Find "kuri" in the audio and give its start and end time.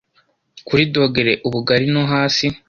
0.67-0.83